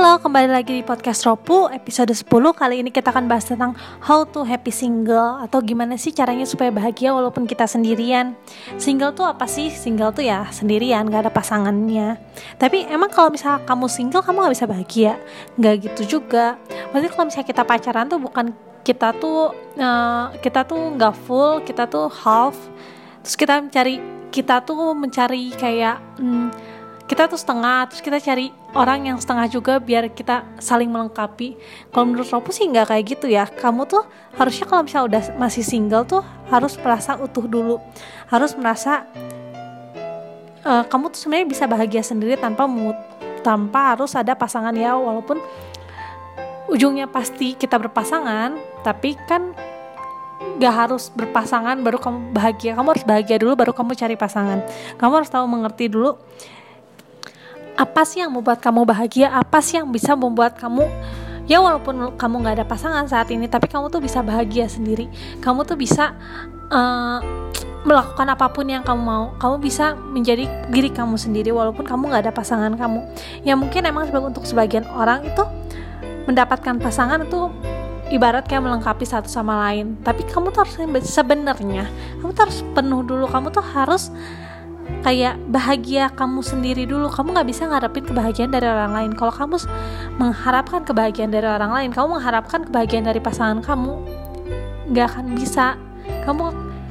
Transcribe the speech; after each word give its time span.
Halo, 0.00 0.16
kembali 0.16 0.48
lagi 0.48 0.80
di 0.80 0.80
podcast 0.80 1.28
Ropu 1.28 1.68
episode 1.68 2.16
10 2.16 2.24
Kali 2.32 2.80
ini 2.80 2.88
kita 2.88 3.12
akan 3.12 3.28
bahas 3.28 3.44
tentang 3.44 3.76
how 4.00 4.24
to 4.24 4.48
happy 4.48 4.72
single 4.72 5.36
Atau 5.44 5.60
gimana 5.60 6.00
sih 6.00 6.08
caranya 6.08 6.48
supaya 6.48 6.72
bahagia 6.72 7.12
walaupun 7.12 7.44
kita 7.44 7.68
sendirian. 7.68 8.32
Single 8.80 9.12
tuh 9.12 9.28
apa 9.28 9.44
sih? 9.44 9.68
Single 9.68 10.16
tuh 10.16 10.24
ya 10.24 10.48
sendirian, 10.48 11.04
gak 11.04 11.28
ada 11.28 11.32
pasangannya. 11.36 12.16
Tapi 12.56 12.88
emang 12.88 13.12
kalau 13.12 13.28
misalnya 13.28 13.60
kamu 13.68 13.92
single, 13.92 14.24
kamu 14.24 14.48
gak 14.48 14.54
bisa 14.56 14.64
bahagia? 14.64 15.12
Gak 15.60 15.74
gitu 15.84 16.16
juga. 16.16 16.56
Maksudnya 16.96 17.12
kalau 17.12 17.26
misalnya 17.28 17.48
kita 17.52 17.62
pacaran 17.68 18.08
tuh 18.08 18.20
bukan 18.24 18.46
kita 18.80 19.12
tuh 19.20 19.52
uh, 19.76 20.32
Kita 20.40 20.64
tuh 20.64 20.96
gak 20.96 21.12
full, 21.28 21.60
kita 21.60 21.84
tuh 21.84 22.08
half. 22.08 22.56
Terus 23.20 23.36
kita 23.36 23.60
mencari, 23.60 24.00
kita 24.32 24.64
tuh 24.64 24.96
mencari 24.96 25.52
kayak 25.52 26.00
hmm, 26.16 26.69
kita 27.10 27.26
tuh 27.26 27.42
setengah 27.42 27.90
terus 27.90 27.98
kita 28.06 28.22
cari 28.22 28.54
orang 28.70 29.10
yang 29.10 29.18
setengah 29.18 29.50
juga 29.50 29.82
biar 29.82 30.14
kita 30.14 30.46
saling 30.62 30.86
melengkapi. 30.86 31.58
Kalau 31.90 32.06
menurut 32.06 32.30
Ropu 32.30 32.54
sih 32.54 32.70
nggak 32.70 32.86
kayak 32.86 33.04
gitu 33.18 33.26
ya. 33.26 33.50
Kamu 33.50 33.82
tuh 33.90 34.06
harusnya 34.38 34.70
kalau 34.70 34.86
misalnya 34.86 35.06
udah 35.10 35.22
masih 35.34 35.66
single 35.66 36.06
tuh 36.06 36.22
harus 36.54 36.78
merasa 36.78 37.18
utuh 37.18 37.50
dulu. 37.50 37.82
Harus 38.30 38.54
merasa 38.54 39.10
uh, 40.62 40.86
kamu 40.86 41.10
tuh 41.10 41.18
sebenarnya 41.26 41.50
bisa 41.50 41.66
bahagia 41.66 42.06
sendiri 42.06 42.38
tanpa 42.38 42.70
tanpa 43.42 43.98
harus 43.98 44.14
ada 44.14 44.38
pasangan 44.38 44.70
ya. 44.78 44.94
Walaupun 44.94 45.42
ujungnya 46.70 47.10
pasti 47.10 47.58
kita 47.58 47.74
berpasangan 47.74 48.54
tapi 48.86 49.18
kan 49.26 49.50
gak 50.62 50.74
harus 50.86 51.10
berpasangan 51.10 51.74
baru 51.82 51.98
kamu 51.98 52.30
bahagia. 52.30 52.78
Kamu 52.78 52.86
harus 52.94 53.02
bahagia 53.02 53.34
dulu 53.42 53.58
baru 53.58 53.74
kamu 53.74 53.98
cari 53.98 54.14
pasangan. 54.14 54.62
Kamu 54.94 55.12
harus 55.18 55.26
tahu 55.26 55.50
mengerti 55.50 55.90
dulu 55.90 56.14
apa 57.80 58.04
sih 58.04 58.20
yang 58.20 58.36
membuat 58.36 58.60
kamu 58.60 58.84
bahagia? 58.84 59.32
Apa 59.32 59.64
sih 59.64 59.80
yang 59.80 59.88
bisa 59.88 60.12
membuat 60.12 60.60
kamu 60.60 60.84
ya 61.48 61.58
walaupun 61.64 62.14
kamu 62.20 62.34
nggak 62.44 62.54
ada 62.60 62.66
pasangan 62.68 63.08
saat 63.08 63.32
ini 63.32 63.48
tapi 63.48 63.66
kamu 63.66 63.88
tuh 63.88 64.04
bisa 64.04 64.20
bahagia 64.20 64.68
sendiri. 64.68 65.08
Kamu 65.40 65.64
tuh 65.64 65.80
bisa 65.80 66.12
uh, 66.68 67.18
melakukan 67.88 68.28
apa 68.28 68.52
pun 68.52 68.68
yang 68.68 68.84
kamu 68.84 69.00
mau. 69.00 69.24
Kamu 69.40 69.56
bisa 69.64 69.96
menjadi 69.96 70.44
diri 70.68 70.92
kamu 70.92 71.16
sendiri 71.16 71.48
walaupun 71.56 71.88
kamu 71.88 72.12
nggak 72.12 72.28
ada 72.28 72.32
pasangan 72.36 72.76
kamu. 72.76 73.00
Ya 73.48 73.56
mungkin 73.56 73.88
emang 73.88 74.12
untuk 74.12 74.44
sebagian 74.44 74.84
orang 74.92 75.24
itu 75.24 75.40
mendapatkan 76.28 76.76
pasangan 76.76 77.24
itu 77.24 77.48
ibarat 78.12 78.44
kayak 78.44 78.60
melengkapi 78.60 79.08
satu 79.08 79.32
sama 79.32 79.56
lain. 79.64 79.96
Tapi 80.04 80.28
kamu 80.28 80.52
tuh 80.52 80.68
harus 80.68 80.76
sebenarnya. 81.08 81.88
Kamu 82.20 82.30
tuh 82.36 82.42
harus 82.44 82.60
penuh 82.76 83.00
dulu. 83.00 83.24
Kamu 83.24 83.48
tuh 83.48 83.64
harus 83.64 84.12
kayak 85.00 85.40
bahagia 85.48 86.12
kamu 86.12 86.40
sendiri 86.44 86.84
dulu. 86.84 87.08
Kamu 87.08 87.32
nggak 87.32 87.48
bisa 87.48 87.66
ngarepin 87.68 88.04
kebahagiaan 88.04 88.52
dari 88.52 88.66
orang 88.68 88.92
lain. 88.92 89.12
Kalau 89.16 89.32
kamu 89.32 89.56
mengharapkan 90.20 90.84
kebahagiaan 90.84 91.32
dari 91.32 91.48
orang 91.48 91.72
lain 91.72 91.90
kamu 91.92 92.20
mengharapkan 92.20 92.60
kebahagiaan 92.68 93.08
dari 93.08 93.20
pasangan 93.20 93.64
kamu 93.64 93.92
nggak 94.92 95.06
akan 95.16 95.26
bisa. 95.36 95.76
Kamu 96.28 96.44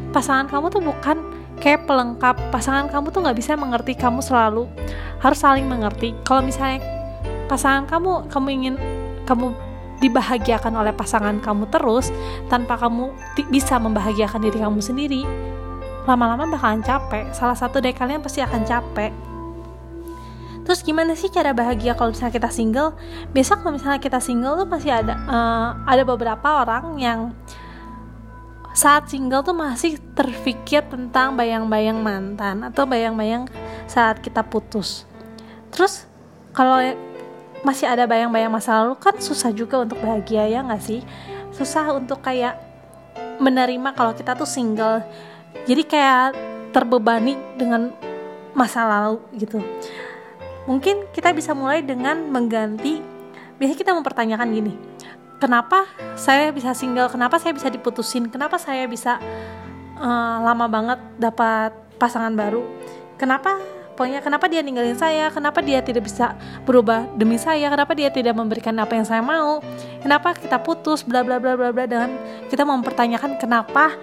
pasangan 0.09 0.49
kamu 0.49 0.65
tuh 0.73 0.81
bukan 0.81 1.17
kayak 1.61 1.85
pelengkap. 1.85 2.35
Pasangan 2.49 2.89
kamu 2.89 3.13
tuh 3.13 3.21
nggak 3.25 3.37
bisa 3.37 3.53
mengerti 3.53 3.93
kamu 3.93 4.19
selalu. 4.25 4.65
Harus 5.21 5.39
saling 5.41 5.69
mengerti. 5.69 6.17
Kalau 6.25 6.41
misalnya 6.41 6.81
pasangan 7.45 7.85
kamu 7.85 8.29
kamu 8.29 8.47
ingin 8.49 8.75
kamu 9.25 9.53
dibahagiakan 9.99 10.79
oleh 10.79 10.95
pasangan 10.95 11.43
kamu 11.43 11.67
terus 11.67 12.07
tanpa 12.47 12.79
kamu 12.79 13.11
bisa 13.51 13.75
membahagiakan 13.77 14.39
diri 14.47 14.63
kamu 14.63 14.79
sendiri 14.79 15.21
lama-lama 16.09 16.49
bakalan 16.49 16.81
capek. 16.81 17.29
Salah 17.37 17.53
satu 17.53 17.77
dari 17.77 17.93
kalian 17.93 18.25
pasti 18.25 18.41
akan 18.41 18.65
capek. 18.65 19.13
Terus 20.65 20.85
gimana 20.85 21.13
sih 21.17 21.29
cara 21.29 21.53
bahagia 21.53 21.93
kalau 21.93 22.13
misalnya 22.13 22.33
kita 22.33 22.49
single? 22.49 22.97
Biasa 23.33 23.61
kalau 23.61 23.73
misalnya 23.77 24.01
kita 24.01 24.17
single 24.21 24.57
tuh 24.57 24.67
masih 24.69 24.93
ada 24.93 25.17
uh, 25.25 25.69
ada 25.85 26.05
beberapa 26.05 26.65
orang 26.65 26.97
yang 26.97 27.33
saat 28.73 29.09
single 29.09 29.41
tuh 29.41 29.57
masih 29.57 29.97
terpikir 30.13 30.85
tentang 30.85 31.33
bayang-bayang 31.33 31.97
mantan 31.97 32.61
atau 32.61 32.85
bayang-bayang 32.85 33.49
saat 33.89 34.21
kita 34.21 34.45
putus. 34.45 35.09
Terus 35.73 36.05
kalau 36.53 36.77
masih 37.65 37.89
ada 37.89 38.05
bayang-bayang 38.05 38.53
masa 38.53 38.77
lalu 38.77 38.93
kan 39.01 39.17
susah 39.17 39.49
juga 39.49 39.81
untuk 39.81 39.97
bahagia 39.99 40.45
ya 40.45 40.61
nggak 40.61 40.83
sih? 40.85 41.01
Susah 41.49 41.97
untuk 41.97 42.21
kayak 42.21 42.61
menerima 43.41 43.95
kalau 43.97 44.13
kita 44.13 44.37
tuh 44.37 44.45
single 44.45 45.01
jadi 45.65 45.83
kayak 45.85 46.27
terbebani 46.73 47.37
dengan 47.57 47.93
masa 48.53 48.85
lalu 48.85 49.21
gitu. 49.37 49.61
Mungkin 50.69 51.09
kita 51.15 51.33
bisa 51.33 51.57
mulai 51.57 51.81
dengan 51.81 52.29
mengganti 52.29 53.01
biasanya 53.57 53.77
kita 53.77 53.91
mempertanyakan 53.91 54.47
gini 54.53 54.73
kenapa 55.39 55.87
saya 56.19 56.51
bisa 56.51 56.75
single? 56.75 57.07
Kenapa 57.07 57.39
saya 57.39 57.55
bisa 57.55 57.71
diputusin? 57.71 58.27
Kenapa 58.27 58.59
saya 58.59 58.85
bisa 58.85 59.17
uh, 59.97 60.37
lama 60.43 60.67
banget 60.67 60.99
dapat 61.15 61.71
pasangan 61.97 62.35
baru? 62.35 62.61
Kenapa 63.15 63.57
pokoknya 63.95 64.19
kenapa 64.19 64.51
dia 64.51 64.59
ninggalin 64.59 64.99
saya? 64.99 65.31
Kenapa 65.31 65.63
dia 65.63 65.79
tidak 65.79 66.05
bisa 66.05 66.35
berubah 66.67 67.07
demi 67.15 67.39
saya? 67.39 67.71
Kenapa 67.71 67.95
dia 67.95 68.11
tidak 68.11 68.35
memberikan 68.35 68.75
apa 68.77 68.93
yang 68.99 69.07
saya 69.07 69.23
mau? 69.23 69.63
Kenapa 70.03 70.35
kita 70.35 70.59
putus? 70.59 71.07
Bla 71.07 71.23
bla 71.23 71.39
bla 71.39 71.55
bla 71.55 71.71
bla 71.71 71.87
dan 71.87 72.19
kita 72.51 72.67
mempertanyakan 72.67 73.39
kenapa 73.39 73.95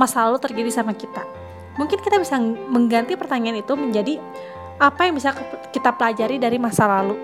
masa 0.00 0.24
lalu 0.24 0.40
terjadi 0.40 0.80
sama 0.80 0.96
kita. 0.96 1.20
Mungkin 1.76 2.00
kita 2.00 2.16
bisa 2.16 2.40
mengganti 2.72 3.20
pertanyaan 3.20 3.60
itu 3.60 3.76
menjadi 3.76 4.16
apa 4.80 5.04
yang 5.04 5.20
bisa 5.20 5.36
kita 5.68 5.92
pelajari 5.92 6.40
dari 6.40 6.56
masa 6.56 6.88
lalu. 6.88 7.20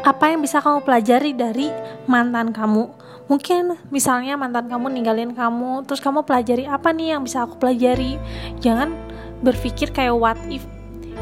Apa 0.00 0.32
yang 0.32 0.40
bisa 0.40 0.64
kamu 0.64 0.80
pelajari 0.80 1.36
dari 1.36 1.68
mantan 2.08 2.56
kamu? 2.56 2.88
Mungkin 3.28 3.90
misalnya 3.90 4.38
mantan 4.38 4.70
kamu 4.70 4.86
ninggalin 4.88 5.34
kamu, 5.34 5.84
terus 5.84 6.00
kamu 6.00 6.22
pelajari 6.24 6.64
apa 6.64 6.94
nih 6.94 7.18
yang 7.18 7.26
bisa 7.26 7.44
aku 7.44 7.58
pelajari? 7.58 8.16
Jangan 8.62 8.94
berpikir 9.44 9.92
kayak 9.92 10.16
what 10.16 10.38
if 10.48 10.64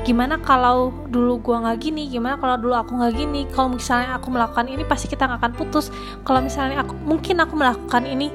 gimana 0.05 0.37
kalau 0.37 0.93
dulu 1.09 1.41
gua 1.41 1.65
nggak 1.65 1.79
gini 1.81 2.13
gimana 2.13 2.37
kalau 2.37 2.61
dulu 2.61 2.77
aku 2.77 2.93
nggak 2.93 3.15
gini 3.17 3.49
kalau 3.49 3.73
misalnya 3.73 4.21
aku 4.21 4.29
melakukan 4.29 4.69
ini 4.69 4.85
pasti 4.85 5.09
kita 5.09 5.25
nggak 5.25 5.41
akan 5.41 5.53
putus 5.57 5.89
kalau 6.29 6.45
misalnya 6.45 6.85
aku 6.85 6.93
mungkin 7.09 7.41
aku 7.41 7.57
melakukan 7.57 8.05
ini 8.05 8.29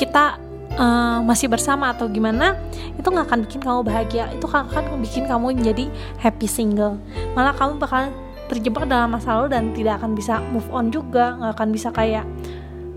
kita 0.00 0.40
uh, 0.80 1.20
masih 1.20 1.52
bersama 1.52 1.92
atau 1.92 2.08
gimana 2.08 2.56
itu 2.96 3.04
nggak 3.04 3.26
akan 3.28 3.38
bikin 3.44 3.60
kamu 3.60 3.80
bahagia. 3.84 4.24
Itu 4.32 4.48
akan 4.48 4.98
bikin 5.04 5.28
kamu 5.28 5.60
jadi 5.60 5.84
happy 6.18 6.48
single. 6.48 6.96
Malah 7.36 7.52
kamu 7.52 7.76
bakal 7.76 8.08
terjebak 8.48 8.88
dalam 8.88 9.14
masa 9.14 9.38
lalu 9.38 9.54
dan 9.54 9.62
tidak 9.76 10.00
akan 10.02 10.16
bisa 10.16 10.40
move 10.50 10.66
on 10.72 10.88
juga. 10.88 11.36
Nggak 11.36 11.52
akan 11.60 11.68
bisa 11.70 11.88
kayak 11.92 12.24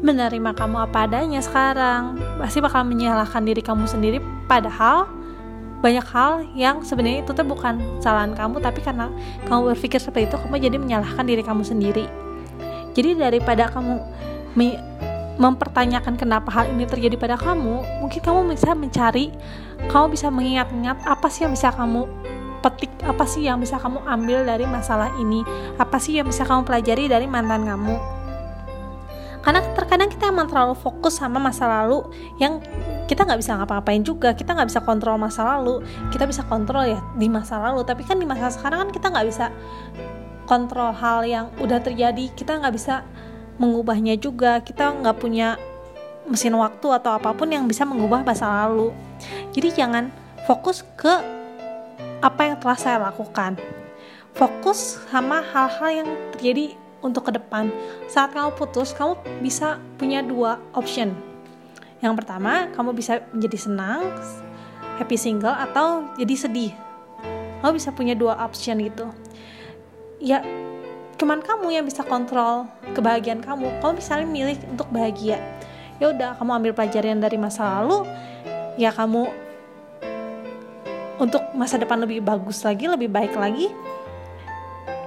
menerima 0.03 0.51
kamu 0.55 0.77
apa 0.88 0.97
adanya 1.05 1.43
sekarang. 1.43 2.17
Pasti 2.39 2.63
bakal 2.63 2.88
menyalahkan 2.88 3.43
diri 3.43 3.59
kamu 3.59 3.85
sendiri. 3.85 4.17
Padahal 4.47 5.11
banyak 5.83 6.07
hal 6.16 6.47
yang 6.55 6.79
sebenarnya 6.79 7.27
itu 7.27 7.35
tuh 7.35 7.43
bukan 7.43 7.75
kesalahan 7.99 8.31
kamu 8.31 8.63
tapi 8.63 8.79
karena 8.79 9.11
kamu 9.51 9.75
berpikir 9.75 9.99
seperti 9.99 10.31
itu 10.31 10.39
kamu 10.39 10.55
jadi 10.63 10.77
menyalahkan 10.79 11.27
diri 11.27 11.43
kamu 11.43 11.63
sendiri. 11.67 12.07
Jadi 12.95 13.19
daripada 13.19 13.67
kamu 13.67 13.99
mempertanyakan 15.41 16.13
kenapa 16.13 16.53
hal 16.53 16.69
ini 16.69 16.85
terjadi 16.85 17.17
pada 17.17 17.35
kamu, 17.39 17.81
mungkin 18.01 18.21
kamu 18.21 18.53
bisa 18.53 18.77
mencari, 18.77 19.33
kamu 19.89 20.13
bisa 20.13 20.27
mengingat-ingat 20.29 21.01
apa 21.09 21.27
sih 21.29 21.45
yang 21.45 21.53
bisa 21.57 21.73
kamu 21.73 22.05
petik, 22.63 22.94
apa 23.03 23.25
sih 23.27 23.43
yang 23.43 23.59
bisa 23.59 23.75
kamu 23.81 23.99
ambil 24.07 24.45
dari 24.45 24.63
masalah 24.63 25.11
ini, 25.19 25.43
apa 25.75 25.97
sih 25.99 26.16
yang 26.22 26.29
bisa 26.29 26.45
kamu 26.45 26.63
pelajari 26.63 27.09
dari 27.09 27.25
mantan 27.25 27.66
kamu. 27.66 27.97
Karena 29.43 29.59
terkadang 29.75 30.07
kita 30.07 30.31
emang 30.31 30.47
terlalu 30.47 30.72
fokus 30.72 31.19
sama 31.19 31.35
masa 31.35 31.67
lalu 31.67 32.07
yang 32.39 32.63
kita 33.11 33.27
nggak 33.27 33.43
bisa 33.43 33.59
ngapa-ngapain 33.59 33.99
juga, 33.99 34.31
kita 34.31 34.55
nggak 34.55 34.72
bisa 34.72 34.79
kontrol 34.79 35.19
masa 35.19 35.43
lalu, 35.43 35.83
kita 36.16 36.23
bisa 36.23 36.47
kontrol 36.47 36.88
ya 36.88 37.03
di 37.19 37.27
masa 37.27 37.59
lalu, 37.59 37.83
tapi 37.83 38.07
kan 38.07 38.16
di 38.16 38.23
masa 38.23 38.47
sekarang 38.55 38.88
kan 38.88 38.89
kita 38.95 39.11
nggak 39.11 39.27
bisa 39.27 39.51
kontrol 40.47 40.95
hal 40.95 41.27
yang 41.27 41.51
udah 41.59 41.84
terjadi, 41.84 42.31
kita 42.31 42.63
nggak 42.63 42.72
bisa 42.72 43.03
mengubahnya 43.58 44.17
juga. 44.17 44.61
Kita 44.61 44.94
nggak 45.02 45.17
punya 45.20 45.58
mesin 46.28 46.55
waktu 46.55 46.88
atau 46.88 47.11
apa 47.20 47.35
pun 47.35 47.52
yang 47.52 47.67
bisa 47.67 47.84
mengubah 47.84 48.23
masa 48.23 48.47
lalu. 48.47 48.96
Jadi 49.52 49.84
jangan 49.84 50.09
fokus 50.47 50.84
ke 50.96 51.11
apa 52.23 52.41
yang 52.47 52.58
telah 52.59 52.78
saya 52.79 52.97
lakukan. 53.11 53.59
Fokus 54.34 54.97
sama 55.11 55.44
hal-hal 55.44 56.03
yang 56.03 56.09
terjadi 56.34 56.73
untuk 57.03 57.29
ke 57.29 57.32
depan. 57.35 57.70
Saat 58.08 58.34
kamu 58.34 58.55
putus 58.55 58.96
kamu 58.96 59.20
bisa 59.44 59.78
punya 59.99 60.23
dua 60.23 60.58
option. 60.73 61.14
Yang 61.99 62.23
pertama 62.23 62.72
kamu 62.73 62.96
bisa 62.96 63.22
menjadi 63.35 63.58
senang 63.59 64.02
happy 64.97 65.20
single 65.20 65.53
atau 65.53 66.08
jadi 66.16 66.35
sedih. 66.35 66.73
Kamu 67.61 67.76
bisa 67.76 67.91
punya 67.91 68.16
dua 68.16 68.40
option 68.40 68.79
gitu. 68.79 69.08
Ya 70.23 70.44
cuman 71.17 71.39
kamu 71.39 71.67
yang 71.79 71.85
bisa 71.85 72.01
kontrol 72.01 72.65
kebahagiaan 72.97 73.39
kamu. 73.39 73.69
Kalau 73.79 73.93
misalnya 73.95 74.27
milih 74.27 74.57
untuk 74.73 74.89
bahagia 74.89 75.39
ya 76.01 76.09
udah 76.09 76.35
kamu 76.35 76.51
ambil 76.59 76.71
pelajaran 76.75 77.21
dari 77.21 77.37
masa 77.37 77.79
lalu 77.79 78.03
ya 78.75 78.89
kamu 78.89 79.29
untuk 81.21 81.39
masa 81.53 81.77
depan 81.77 82.01
lebih 82.01 82.19
bagus 82.19 82.65
lagi 82.65 82.89
lebih 82.89 83.07
baik 83.07 83.37
lagi 83.37 83.69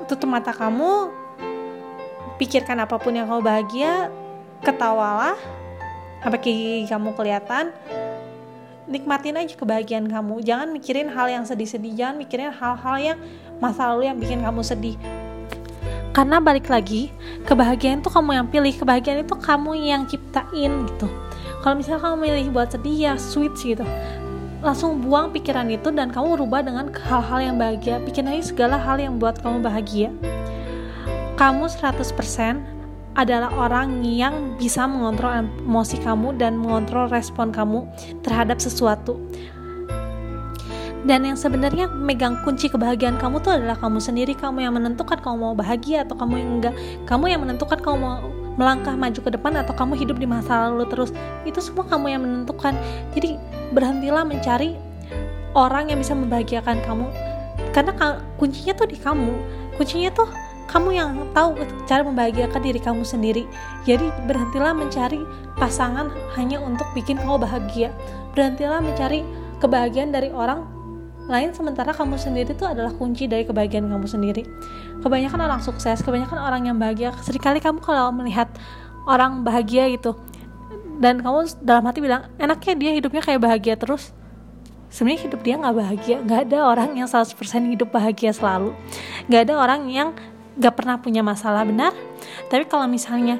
tutup 0.06 0.30
mata 0.30 0.54
kamu 0.54 1.10
pikirkan 2.38 2.78
apa 2.78 2.96
pun 2.96 3.12
yang 3.12 3.26
kamu 3.26 3.42
bahagia 3.42 4.08
ketawalah 4.62 5.36
sampai 6.22 6.40
gigi 6.40 6.86
kamu 6.88 7.12
kelihatan 7.12 7.74
nikmatin 8.86 9.34
aja 9.34 9.50
kebahagiaan 9.58 10.06
kamu. 10.06 10.46
Jangan 10.46 10.70
mikirin 10.70 11.10
hal 11.10 11.26
yang 11.26 11.42
sedih-sedih 11.42 11.92
jangan 11.98 12.16
mikirin 12.22 12.54
hal-hal 12.54 12.96
yang 13.02 13.18
masa 13.58 13.90
lalu 13.90 14.06
yang 14.06 14.16
bikin 14.16 14.46
kamu 14.46 14.62
sedih 14.62 14.94
karena 16.16 16.40
balik 16.40 16.72
lagi 16.72 17.12
kebahagiaan 17.44 18.00
itu 18.00 18.08
kamu 18.08 18.40
yang 18.40 18.48
pilih. 18.48 18.72
Kebahagiaan 18.72 19.20
itu 19.20 19.36
kamu 19.36 19.76
yang 19.76 20.08
ciptain 20.08 20.88
gitu. 20.88 21.12
Kalau 21.60 21.76
misalnya 21.76 22.00
kamu 22.08 22.16
milih 22.24 22.46
buat 22.56 22.72
sedih 22.72 22.96
ya 22.96 23.12
sweet 23.20 23.52
gitu. 23.60 23.84
Langsung 24.64 25.04
buang 25.04 25.28
pikiran 25.36 25.68
itu 25.68 25.92
dan 25.92 26.08
kamu 26.08 26.40
rubah 26.40 26.64
dengan 26.64 26.88
hal-hal 26.88 27.52
yang 27.52 27.56
bahagia. 27.60 28.00
Bikin 28.00 28.32
aja 28.32 28.48
segala 28.48 28.80
hal 28.80 28.96
yang 28.96 29.20
buat 29.20 29.36
kamu 29.44 29.60
bahagia. 29.60 30.08
Kamu 31.36 31.68
100% 31.68 32.64
adalah 33.12 33.52
orang 33.52 34.00
yang 34.00 34.56
bisa 34.56 34.88
mengontrol 34.88 35.44
emosi 35.44 36.00
kamu 36.00 36.40
dan 36.40 36.56
mengontrol 36.56 37.12
respon 37.12 37.52
kamu 37.52 37.84
terhadap 38.24 38.56
sesuatu. 38.56 39.20
Dan 41.06 41.22
yang 41.22 41.38
sebenarnya 41.38 41.86
megang 41.86 42.42
kunci 42.42 42.66
kebahagiaan 42.66 43.14
kamu 43.22 43.38
tuh 43.38 43.54
adalah 43.54 43.78
kamu 43.78 44.02
sendiri, 44.02 44.34
kamu 44.34 44.66
yang 44.66 44.74
menentukan 44.74 45.22
kamu 45.22 45.36
mau 45.38 45.54
bahagia 45.54 46.02
atau 46.02 46.18
kamu 46.18 46.34
yang 46.42 46.50
enggak. 46.58 46.74
Kamu 47.06 47.30
yang 47.30 47.46
menentukan 47.46 47.78
kamu 47.78 47.96
mau 47.96 48.26
melangkah 48.58 48.98
maju 48.98 49.20
ke 49.22 49.30
depan 49.30 49.54
atau 49.54 49.70
kamu 49.70 49.94
hidup 50.02 50.18
di 50.18 50.26
masa 50.26 50.66
lalu 50.66 50.82
terus. 50.90 51.14
Itu 51.46 51.62
semua 51.62 51.86
kamu 51.86 52.10
yang 52.10 52.26
menentukan. 52.26 52.74
Jadi 53.14 53.38
berhentilah 53.70 54.26
mencari 54.26 54.74
orang 55.54 55.94
yang 55.94 56.02
bisa 56.02 56.18
membahagiakan 56.18 56.82
kamu 56.82 57.06
karena 57.70 58.18
kuncinya 58.42 58.74
tuh 58.74 58.90
di 58.90 58.98
kamu. 58.98 59.30
Kuncinya 59.78 60.10
tuh 60.10 60.26
kamu 60.66 60.90
yang 60.90 61.10
tahu 61.30 61.54
cara 61.86 62.02
membahagiakan 62.02 62.58
diri 62.66 62.82
kamu 62.82 63.06
sendiri. 63.06 63.46
Jadi 63.86 64.10
berhentilah 64.26 64.74
mencari 64.74 65.22
pasangan 65.54 66.10
hanya 66.34 66.58
untuk 66.58 66.90
bikin 66.98 67.14
kamu 67.14 67.38
bahagia. 67.38 67.94
Berhentilah 68.34 68.82
mencari 68.82 69.22
kebahagiaan 69.62 70.10
dari 70.10 70.34
orang 70.34 70.75
lain 71.26 71.50
sementara 71.50 71.90
kamu 71.90 72.16
sendiri 72.18 72.54
itu 72.54 72.62
adalah 72.62 72.94
kunci 72.94 73.26
dari 73.26 73.42
kebahagiaan 73.42 73.90
kamu 73.90 74.06
sendiri. 74.06 74.42
Kebanyakan 75.02 75.40
orang 75.42 75.60
sukses, 75.62 76.02
kebanyakan 76.02 76.38
orang 76.38 76.70
yang 76.70 76.76
bahagia, 76.78 77.10
sering 77.22 77.42
kali 77.42 77.58
kamu 77.58 77.82
kalau 77.82 78.14
melihat 78.14 78.46
orang 79.06 79.42
bahagia 79.42 79.90
gitu 79.90 80.14
dan 80.96 81.20
kamu 81.20 81.46
dalam 81.60 81.84
hati 81.84 82.00
bilang 82.00 82.26
enaknya 82.40 82.74
dia 82.74 82.90
hidupnya 82.96 83.22
kayak 83.22 83.40
bahagia 83.42 83.74
terus. 83.76 84.16
Sebenarnya 84.88 85.28
hidup 85.28 85.40
dia 85.42 85.54
nggak 85.60 85.76
bahagia. 85.76 86.16
Nggak 86.22 86.40
ada 86.48 86.58
orang 86.72 86.90
yang 86.96 87.08
100% 87.10 87.36
hidup 87.74 87.90
bahagia 87.92 88.32
selalu. 88.32 88.72
Nggak 89.28 89.40
ada 89.50 89.54
orang 89.58 89.80
yang 89.90 90.08
gak 90.56 90.72
pernah 90.72 90.96
punya 90.96 91.20
masalah 91.20 91.68
benar? 91.68 91.92
Tapi 92.48 92.64
kalau 92.64 92.88
misalnya 92.88 93.36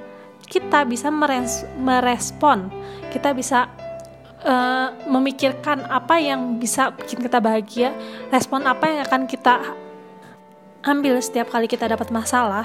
kita 0.46 0.86
bisa 0.86 1.10
meres 1.10 1.66
merespon 1.80 2.70
kita 3.10 3.34
bisa 3.34 3.66
uh, 4.46 4.94
memikirkan 5.10 5.84
apa 5.90 6.22
yang 6.22 6.56
bisa 6.56 6.94
bikin 6.94 7.20
kita 7.20 7.42
bahagia 7.42 7.90
respon 8.30 8.62
apa 8.64 8.84
yang 8.86 9.00
akan 9.04 9.26
kita 9.26 9.74
ambil 10.86 11.18
setiap 11.18 11.50
kali 11.50 11.66
kita 11.66 11.90
dapat 11.90 12.08
masalah 12.14 12.64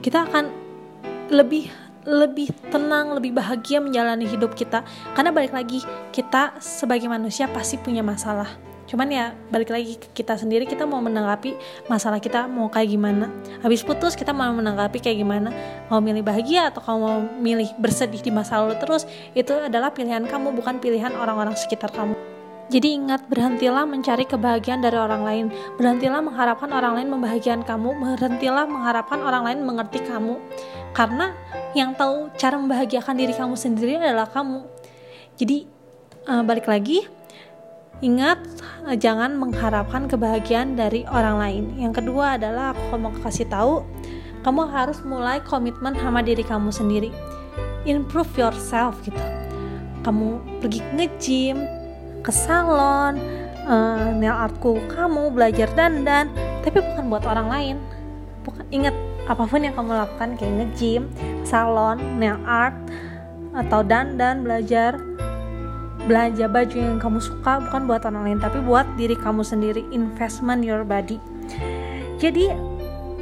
kita 0.00 0.24
akan 0.24 0.48
lebih 1.28 1.68
lebih 2.08 2.48
tenang, 2.72 3.12
lebih 3.12 3.36
bahagia 3.36 3.84
menjalani 3.84 4.24
hidup 4.24 4.56
kita. 4.56 4.80
Karena 5.12 5.28
balik 5.28 5.52
lagi, 5.52 5.84
kita 6.08 6.56
sebagai 6.56 7.04
manusia 7.04 7.44
pasti 7.52 7.76
punya 7.76 8.00
masalah 8.00 8.48
cuman 8.88 9.08
ya 9.12 9.24
balik 9.52 9.68
lagi 9.68 10.00
ke 10.00 10.08
kita 10.16 10.40
sendiri 10.40 10.64
kita 10.64 10.88
mau 10.88 10.98
menanggapi 11.04 11.52
masalah 11.92 12.18
kita 12.18 12.48
mau 12.48 12.72
kayak 12.72 12.96
gimana 12.96 13.28
habis 13.60 13.84
putus 13.84 14.16
kita 14.16 14.32
mau 14.32 14.48
menanggapi 14.50 14.96
kayak 14.98 15.20
gimana 15.20 15.52
mau 15.92 16.00
milih 16.00 16.24
bahagia 16.24 16.72
atau 16.72 16.80
kamu 16.80 16.98
mau 16.98 17.20
milih 17.20 17.68
bersedih 17.76 18.24
di 18.24 18.32
masa 18.32 18.64
lalu 18.64 18.80
terus 18.80 19.04
itu 19.36 19.52
adalah 19.52 19.92
pilihan 19.92 20.24
kamu 20.24 20.56
bukan 20.56 20.80
pilihan 20.80 21.12
orang-orang 21.12 21.52
sekitar 21.52 21.92
kamu 21.92 22.16
jadi 22.68 23.00
ingat, 23.00 23.24
berhentilah 23.32 23.88
mencari 23.88 24.28
kebahagiaan 24.28 24.84
dari 24.84 25.00
orang 25.00 25.24
lain. 25.24 25.46
Berhentilah 25.80 26.20
mengharapkan 26.20 26.68
orang 26.68 27.00
lain 27.00 27.08
membahagiakan 27.08 27.64
kamu. 27.64 27.96
Berhentilah 27.96 28.68
mengharapkan 28.68 29.24
orang 29.24 29.42
lain 29.48 29.64
mengerti 29.64 30.04
kamu. 30.04 30.36
Karena 30.92 31.32
yang 31.72 31.96
tahu 31.96 32.28
cara 32.36 32.60
membahagiakan 32.60 33.16
diri 33.16 33.32
kamu 33.32 33.56
sendiri 33.56 33.96
adalah 33.96 34.28
kamu. 34.28 34.68
Jadi, 35.40 35.64
uh, 36.28 36.44
balik 36.44 36.68
lagi, 36.68 37.08
Ingat, 37.98 38.38
jangan 39.02 39.34
mengharapkan 39.34 40.06
kebahagiaan 40.06 40.78
dari 40.78 41.02
orang 41.10 41.36
lain. 41.42 41.64
Yang 41.82 42.02
kedua 42.02 42.38
adalah 42.38 42.70
aku 42.70 42.94
mau 42.94 43.10
kasih 43.26 43.50
tahu, 43.50 43.82
kamu 44.46 44.70
harus 44.70 45.02
mulai 45.02 45.42
komitmen 45.42 45.98
sama 45.98 46.22
diri 46.22 46.46
kamu 46.46 46.70
sendiri. 46.70 47.10
Improve 47.82 48.30
yourself 48.38 49.02
gitu. 49.02 49.18
Kamu 50.06 50.62
pergi 50.62 50.78
nge-gym, 50.94 51.58
ke 52.22 52.30
salon, 52.30 53.18
uh, 53.66 54.14
nail 54.14 54.46
artku 54.46 54.78
kamu 54.94 55.34
belajar 55.34 55.66
dandan, 55.74 56.30
tapi 56.62 56.78
bukan 56.78 57.10
buat 57.10 57.26
orang 57.26 57.48
lain. 57.50 57.76
Bukan 58.46 58.62
ingat 58.70 58.94
apa 59.26 59.42
pun 59.42 59.66
yang 59.66 59.74
kamu 59.74 59.90
lakukan 60.06 60.38
kayak 60.38 60.54
nge-gym, 60.54 61.10
salon, 61.42 61.98
nail 62.22 62.38
art 62.46 62.78
atau 63.58 63.82
dandan, 63.82 64.46
belajar 64.46 65.07
belanja 66.08 66.48
baju 66.48 66.76
yang 66.80 66.96
kamu 66.96 67.20
suka 67.20 67.60
bukan 67.68 67.84
buat 67.84 68.00
orang 68.08 68.24
lain 68.24 68.38
tapi 68.40 68.64
buat 68.64 68.88
diri 68.96 69.12
kamu 69.12 69.44
sendiri. 69.44 69.84
Investment 69.92 70.64
your 70.64 70.82
body. 70.82 71.20
Jadi 72.16 72.48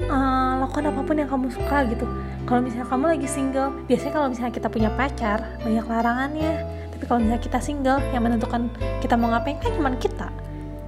uh, 0.06 0.53
lakukan 0.62 0.94
apa 0.94 1.00
pun 1.03 1.19
yang 1.19 1.27
kamu 1.27 1.50
suka 1.50 1.83
gitu. 1.91 2.06
Kalau 2.47 2.62
misalnya 2.62 2.87
kamu 2.87 3.05
lagi 3.19 3.27
single 3.27 3.75
biasanya 3.91 4.12
kalau 4.15 4.27
misalnya 4.31 4.55
kita 4.55 4.69
punya 4.71 4.91
pacar 4.94 5.59
banyak 5.67 5.83
larangannya. 5.83 6.53
Tapi 6.94 7.05
kalau 7.11 7.19
misalnya 7.21 7.43
kita 7.43 7.59
single 7.59 7.99
yang 8.15 8.23
menentukan 8.23 8.71
kita 9.03 9.19
mau 9.19 9.35
ngapain 9.35 9.59
kan 9.59 9.75
cuma 9.75 9.91
kita. 9.99 10.31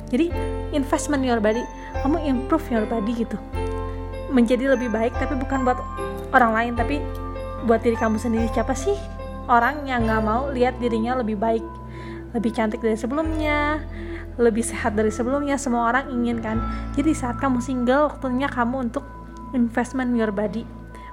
Jadi 0.09 0.31
investment 0.71 1.27
your 1.27 1.43
body. 1.43 1.67
Kamu 2.01 2.23
improve 2.23 2.65
your 2.71 2.87
body 2.87 3.27
gitu. 3.27 3.37
Menjadi 4.31 4.71
lebih 4.79 4.95
baik 4.95 5.19
tapi 5.19 5.35
bukan 5.35 5.67
buat 5.67 5.83
orang 6.31 6.55
lain 6.55 6.73
tapi 6.79 7.03
buat 7.67 7.83
diri 7.83 7.99
kamu 7.99 8.23
sendiri. 8.23 8.47
Siapa 8.55 8.73
sih 8.73 8.95
orang 9.51 9.83
yang 9.89 10.07
nggak 10.07 10.23
mau 10.23 10.47
lihat 10.55 10.79
dirinya 10.79 11.19
lebih 11.19 11.35
baik 11.35 11.65
lebih 12.37 12.53
cantik 12.53 12.85
dari 12.85 12.97
sebelumnya 12.99 13.83
lebih 14.39 14.63
sehat 14.63 14.95
dari 14.95 15.11
sebelumnya 15.11 15.59
semua 15.59 15.91
orang 15.91 16.15
ingin 16.15 16.39
kan? 16.39 16.63
Jadi 16.95 17.11
saat 17.11 17.43
kamu 17.43 17.59
single 17.59 18.07
waktunya 18.07 18.47
kamu 18.47 18.91
untuk 18.91 19.03
investment 19.53 20.15
your 20.15 20.31
body 20.31 20.63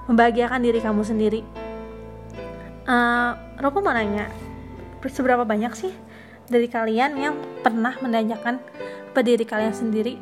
membahagiakan 0.06 0.62
diri 0.62 0.78
kamu 0.78 1.02
sendiri. 1.02 1.42
Uh, 2.86 3.34
Ropo 3.58 3.82
mau 3.82 3.90
nanya 3.90 4.30
seberapa 5.06 5.42
banyak 5.42 5.74
sih 5.74 5.90
dari 6.46 6.70
kalian 6.70 7.18
yang 7.18 7.34
pernah 7.62 7.98
menanyakan 7.98 8.62
ke 9.10 9.20
diri 9.26 9.42
kalian 9.42 9.74
sendiri 9.74 10.18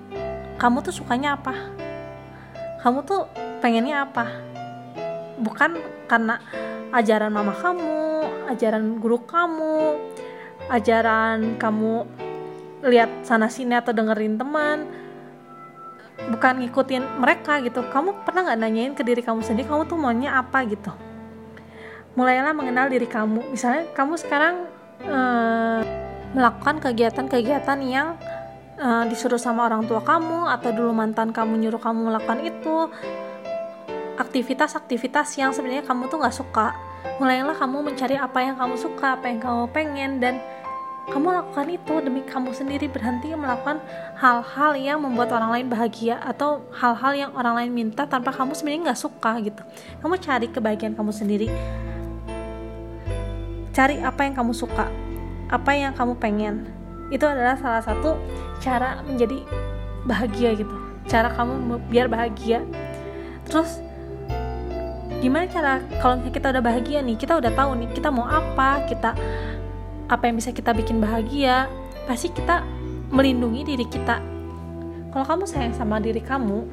kamu 0.56 0.80
tuh 0.80 0.94
sukanya 0.94 1.36
apa? 1.36 1.52
Kamu 2.80 3.04
tuh 3.04 3.28
pengennya 3.60 4.06
apa? 4.08 4.32
Bukan 5.40 5.76
karena 6.08 6.40
ajaran 6.94 7.34
mama 7.34 7.52
kamu 7.52 8.22
ajaran 8.54 9.02
guru 9.02 9.24
kamu 9.26 9.98
ajaran 10.72 11.60
kamu 11.60 12.08
lihat 12.84 13.24
sana 13.24 13.48
sini 13.48 13.76
atau 13.76 13.96
dengerin 13.96 14.36
teman 14.36 14.84
bukan 16.30 16.64
ngikutin 16.64 17.20
mereka 17.20 17.60
gitu. 17.64 17.84
Kamu 17.90 18.24
pernah 18.24 18.52
nggak 18.52 18.60
nanyain 18.60 18.92
ke 18.94 19.02
diri 19.02 19.20
kamu 19.20 19.42
sendiri 19.42 19.66
kamu 19.66 19.88
tuh 19.88 19.98
maunya 19.98 20.38
apa? 20.38 20.62
gitu. 20.68 20.92
Mulailah 22.14 22.54
mengenal 22.54 22.86
diri 22.86 23.10
kamu. 23.10 23.50
Misalnya 23.50 23.90
kamu 23.92 24.14
sekarang 24.14 24.70
uh, 25.02 25.82
melakukan 26.34 26.78
kegiatan-kegiatan 26.78 27.78
yang 27.82 28.14
uh, 28.78 29.04
disuruh 29.10 29.38
sama 29.38 29.66
orang 29.66 29.86
tua 29.86 30.02
kamu 30.02 30.46
atau 30.50 30.70
dulu 30.70 30.94
mantan 30.94 31.34
kamu 31.34 31.58
nyuruh 31.66 31.82
kamu 31.82 32.10
melakukan 32.10 32.40
itu 32.46 32.90
aktivitas-aktivitas 34.14 35.34
yang 35.42 35.50
sebenarnya 35.50 35.82
kamu 35.82 36.06
tuh 36.06 36.22
nggak 36.22 36.34
suka 36.34 36.93
mulailah 37.20 37.56
kamu 37.56 37.92
mencari 37.92 38.16
apa 38.18 38.38
yang 38.42 38.56
kamu 38.58 38.74
suka 38.74 39.16
apa 39.16 39.30
yang 39.30 39.40
kamu 39.40 39.64
pengen 39.70 40.18
dan 40.18 40.40
kamu 41.04 41.36
lakukan 41.36 41.68
itu 41.68 41.94
demi 42.00 42.24
kamu 42.24 42.56
sendiri. 42.56 42.88
Berhenti 42.88 43.28
melakukan 43.36 43.76
hal-hal 44.16 44.72
yang 44.72 45.04
membuat 45.04 45.36
orang 45.36 45.52
lain 45.52 45.66
bahagia 45.68 46.16
atau 46.16 46.64
hal-hal 46.72 47.12
yang 47.12 47.30
orang 47.36 47.60
lain 47.60 47.70
minta 47.76 48.08
tanpa 48.08 48.32
kamu 48.32 48.56
sebenarnya 48.56 48.82
nggak 48.88 49.00
suka 49.04 49.32
gitu. 49.44 49.62
Kamu 50.00 50.14
cari 50.16 50.46
kebahagiaan 50.48 50.96
kamu 50.96 51.12
sendiri. 51.12 51.48
Cari 53.74 54.00
apa 54.00 54.24
yang 54.24 54.32
kamu 54.38 54.52
suka 54.56 54.88
apa 55.52 55.70
yang 55.76 55.92
kamu 55.92 56.16
pengen. 56.16 56.64
Itu 57.12 57.28
adalah 57.28 57.60
salah 57.60 57.84
satu 57.84 58.16
cara 58.64 59.04
menjadi 59.04 59.44
bahagia 60.08 60.56
gitu. 60.56 60.72
Cara 61.04 61.28
kamu 61.28 61.84
biar 61.92 62.08
bahagia. 62.08 62.64
Terus 63.44 63.83
gimana 65.24 65.48
cara 65.48 65.80
kalau 66.04 66.20
kita 66.28 66.52
udah 66.52 66.60
bahagia 66.60 67.00
nih 67.00 67.16
kita 67.16 67.40
udah 67.40 67.48
tahu 67.56 67.80
nih 67.80 67.88
kita 67.96 68.12
mau 68.12 68.28
apa 68.28 68.84
kita 68.84 69.16
apa 70.04 70.22
yang 70.28 70.36
bisa 70.36 70.52
kita 70.52 70.76
bikin 70.76 71.00
bahagia 71.00 71.64
pasti 72.04 72.28
kita 72.28 72.60
melindungi 73.08 73.64
diri 73.64 73.86
kita. 73.88 74.20
Kalau 75.08 75.24
kamu 75.24 75.48
sayang 75.48 75.72
sama 75.72 75.96
diri 75.96 76.20
kamu 76.20 76.68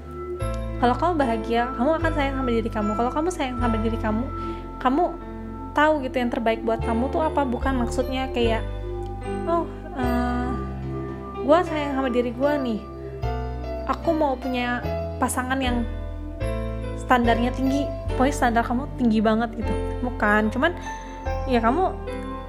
kalau 0.83 0.95
kamu 0.97 1.13
bahagia 1.15 1.71
kamu 1.79 1.89
akan 2.01 2.11
sayang 2.11 2.35
sama 2.43 2.49
diri 2.51 2.67
kamu. 2.67 2.91
Kalau 2.99 3.11
kamu 3.15 3.29
sayang 3.31 3.57
sama 3.63 3.75
diri 3.79 3.97
kamu 4.03 4.25
kamu 4.83 5.03
tahu 5.71 5.93
gitu 6.03 6.15
yang 6.19 6.27
terbaik 6.27 6.59
buat 6.67 6.83
kamu 6.83 7.07
tuh 7.07 7.23
apa? 7.23 7.47
Bukan 7.47 7.79
maksudnya 7.79 8.27
kayak 8.35 8.67
oh 9.47 9.63
uh, 9.63 9.63
eh, 9.95 10.51
gue 11.39 11.57
sayang 11.71 11.95
sama 11.95 12.11
diri 12.11 12.35
gue 12.35 12.51
nih. 12.67 12.81
Aku 13.87 14.11
mau 14.11 14.35
punya 14.35 14.83
pasangan 15.23 15.55
yang 15.63 15.87
standarnya 16.99 17.55
tinggi 17.55 17.85
pokoknya 18.21 18.37
standar 18.37 18.61
kamu 18.61 18.85
tinggi 19.01 19.17
banget 19.17 19.49
gitu. 19.57 19.73
Bukan 20.05 20.53
cuman 20.53 20.77
ya 21.49 21.57
kamu 21.57 21.89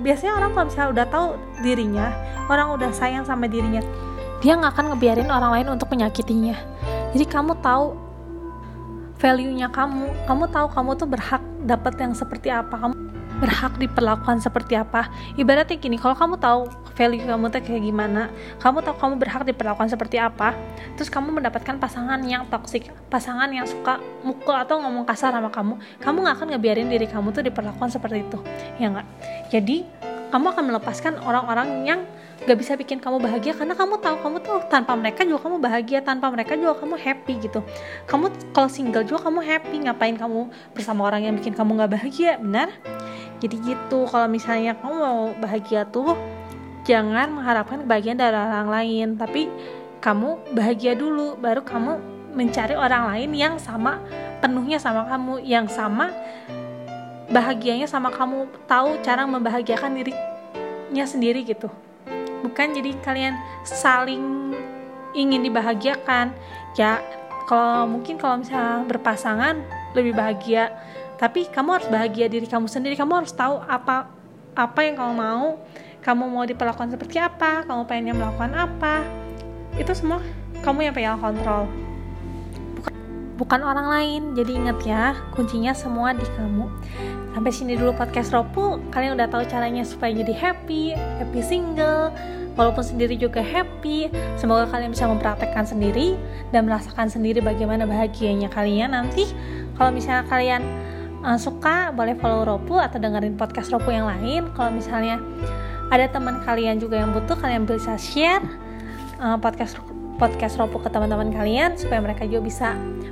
biasanya 0.04 0.36
orang 0.36 0.52
kalau 0.52 0.66
misalnya 0.68 0.90
udah 0.92 1.06
tahu 1.08 1.26
dirinya 1.64 2.06
orang 2.52 2.76
udah 2.76 2.92
sayang 2.92 3.24
sama 3.24 3.48
dirinya 3.48 3.80
dia 4.44 4.52
nggak 4.52 4.68
akan 4.76 4.92
ngebiarin 4.92 5.32
orang 5.32 5.56
lain 5.56 5.72
untuk 5.72 5.88
menyakitinya. 5.88 6.52
Jadi 7.16 7.24
kamu 7.24 7.56
tahu 7.64 7.96
value-nya 9.16 9.72
kamu 9.72 10.28
kamu 10.28 10.44
tahu 10.52 10.66
kamu 10.76 10.90
tuh 11.00 11.08
berhak 11.08 11.40
dapat 11.64 11.96
yang 11.96 12.12
seperti 12.12 12.52
apa. 12.52 12.76
Kamu 12.76 12.92
berhak 13.42 13.74
diperlakukan 13.82 14.38
seperti 14.38 14.78
apa. 14.78 15.10
Ibaratnya 15.34 15.74
gini 15.74 15.98
kalau 15.98 16.14
kamu 16.14 16.38
tahu 16.38 16.70
value 16.94 17.24
kamu 17.24 17.48
tuh 17.48 17.60
kayak 17.64 17.82
gimana 17.82 18.28
kamu 18.60 18.84
tahu 18.84 18.94
kamu 19.00 19.14
berhak 19.16 19.42
diperlakukan 19.48 19.88
seperti 19.88 20.20
apa 20.20 20.52
terus 20.94 21.08
kamu 21.08 21.32
mendapatkan 21.32 21.80
pasangan 21.80 22.20
yang 22.22 22.44
toksik 22.52 22.92
pasangan 23.08 23.48
yang 23.48 23.64
suka 23.64 23.98
mukul 24.22 24.52
atau 24.52 24.78
ngomong 24.84 25.08
kasar 25.08 25.32
sama 25.32 25.48
kamu 25.48 25.80
kamu 26.04 26.16
nggak 26.22 26.36
akan 26.36 26.48
ngebiarin 26.54 26.88
diri 26.92 27.08
kamu 27.08 27.32
tuh 27.32 27.42
diperlakukan 27.42 27.88
seperti 27.90 28.28
itu. 28.28 28.38
Ya 28.76 28.92
nggak? 28.92 29.06
Jadi 29.48 30.01
kamu 30.32 30.56
akan 30.56 30.64
melepaskan 30.72 31.20
orang-orang 31.20 31.68
yang 31.84 32.00
gak 32.48 32.56
bisa 32.58 32.74
bikin 32.74 32.98
kamu 32.98 33.20
bahagia 33.20 33.52
karena 33.52 33.76
kamu 33.76 34.00
tahu 34.00 34.16
kamu 34.24 34.36
tuh 34.40 34.64
tanpa 34.66 34.96
mereka 34.96 35.22
juga 35.22 35.46
kamu 35.46 35.56
bahagia 35.60 36.00
tanpa 36.00 36.32
mereka 36.32 36.56
juga 36.56 36.74
kamu 36.80 36.96
happy 36.96 37.34
gitu. 37.44 37.60
Kamu 38.08 38.32
kalau 38.56 38.66
single 38.72 39.04
juga 39.04 39.28
kamu 39.28 39.44
happy 39.44 39.76
ngapain 39.86 40.16
kamu 40.16 40.48
bersama 40.72 41.06
orang 41.06 41.28
yang 41.28 41.34
bikin 41.36 41.52
kamu 41.52 41.76
gak 41.84 41.92
bahagia 41.92 42.40
benar? 42.40 42.72
Jadi 43.44 43.60
gitu 43.60 44.08
kalau 44.08 44.26
misalnya 44.26 44.72
kamu 44.80 44.94
mau 44.96 45.22
bahagia 45.36 45.84
tuh 45.86 46.16
jangan 46.82 47.30
mengharapkan 47.30 47.84
kebahagiaan 47.86 48.18
dari 48.18 48.34
orang 48.34 48.68
lain 48.72 49.08
tapi 49.14 49.46
kamu 50.02 50.50
bahagia 50.50 50.98
dulu 50.98 51.38
baru 51.38 51.62
kamu 51.62 51.92
mencari 52.34 52.74
orang 52.74 53.06
lain 53.12 53.30
yang 53.38 53.54
sama 53.60 54.02
penuhnya 54.42 54.82
sama 54.82 55.06
kamu 55.06 55.44
yang 55.46 55.70
sama 55.70 56.10
bahagianya 57.32 57.88
sama 57.88 58.12
kamu 58.12 58.46
tahu 58.68 59.00
cara 59.00 59.24
membahagiakan 59.24 59.96
dirinya 59.96 61.04
sendiri 61.08 61.42
gitu. 61.48 61.72
Bukan 62.44 62.76
jadi 62.76 62.92
kalian 63.00 63.34
saling 63.64 64.52
ingin 65.16 65.40
dibahagiakan. 65.40 66.36
Ya 66.76 67.00
kalau 67.48 67.88
mungkin 67.88 68.20
kalau 68.20 68.44
misalnya 68.44 68.84
berpasangan 68.84 69.64
lebih 69.96 70.12
bahagia. 70.12 70.70
Tapi 71.16 71.48
kamu 71.48 71.80
harus 71.80 71.88
bahagia 71.88 72.28
diri 72.28 72.44
kamu 72.44 72.68
sendiri. 72.68 72.94
Kamu 72.94 73.24
harus 73.24 73.32
tahu 73.32 73.64
apa 73.64 74.12
apa 74.52 74.80
yang 74.84 75.00
kamu 75.00 75.12
mau. 75.16 75.48
Kamu 76.04 76.24
mau 76.28 76.44
diperlakukan 76.44 76.92
seperti 76.92 77.16
apa 77.16 77.64
kamu 77.64 77.88
pengennya 77.88 78.14
melakukan 78.14 78.52
apa. 78.52 79.06
Itu 79.80 79.96
semua 79.96 80.20
kamu 80.60 80.90
yang 80.90 80.94
pegang 80.94 81.22
kontrol. 81.22 81.70
Bukan, 82.76 82.94
bukan 83.38 83.60
orang 83.62 83.86
lain. 83.88 84.22
Jadi 84.34 84.50
ingat 84.52 84.78
ya 84.82 85.14
kuncinya 85.32 85.72
semua 85.72 86.10
di 86.10 86.26
kamu 86.26 86.66
sampai 87.32 87.52
sini 87.52 87.74
dulu 87.74 87.96
podcast 87.96 88.30
Ropu 88.30 88.78
kalian 88.92 89.16
udah 89.16 89.28
tahu 89.28 89.44
caranya 89.48 89.82
supaya 89.82 90.12
jadi 90.12 90.32
happy 90.36 90.92
happy 90.94 91.40
single 91.40 92.12
walaupun 92.56 92.84
sendiri 92.84 93.16
juga 93.16 93.40
happy. 93.40 94.12
Semoga 94.36 94.68
kalian 94.68 94.92
bisa 94.92 95.08
mempraktekkan 95.08 95.64
sendiri 95.64 96.16
dan 96.52 96.68
merasakan 96.68 97.08
sendiri 97.08 97.40
bagaimana 97.40 97.88
bahagianya 97.88 98.52
kalian 98.52 98.92
nanti. 98.92 99.28
Kalau 99.76 99.90
misalnya 99.90 100.24
kalian 100.28 100.62
uh, 101.24 101.38
suka 101.40 101.90
boleh 101.96 102.16
follow 102.20 102.44
Ropu 102.44 102.76
atau 102.76 103.00
dengerin 103.00 103.34
podcast 103.40 103.72
Ropu 103.72 103.90
yang 103.90 104.04
lain. 104.08 104.52
Kalau 104.52 104.70
misalnya 104.72 105.18
ada 105.92 106.08
teman 106.08 106.40
kalian 106.44 106.80
juga 106.80 107.00
yang 107.00 107.12
butuh 107.12 107.36
kalian 107.36 107.68
bisa 107.68 107.96
share 108.00 108.44
uh, 109.20 109.36
podcast 109.36 109.76
podcast 110.20 110.60
Ropu 110.60 110.78
ke 110.78 110.88
teman-teman 110.92 111.32
kalian 111.34 111.74
supaya 111.74 111.98
mereka 111.98 112.28
juga 112.28 112.46
bisa 112.46 112.68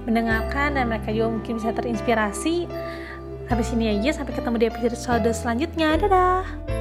mendengarkan 0.07 0.79
dan 0.79 0.89
mereka 0.89 1.11
juga 1.11 1.29
mungkin 1.33 1.59
bisa 1.59 1.75
terinspirasi 1.75 2.71
habis 3.51 3.75
ini 3.75 3.99
aja 3.99 4.23
sampai 4.23 4.33
ketemu 4.39 4.57
di 4.63 4.67
episode 4.71 5.29
selanjutnya. 5.35 5.99
Dadah 5.99 6.80